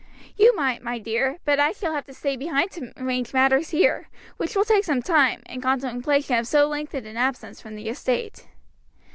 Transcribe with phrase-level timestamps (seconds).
[0.35, 4.09] "You might, my dear; but I shall have to stay behind to arrange matters here;
[4.37, 8.47] which will take some time, in contemplation of so lengthened an absence from the estate."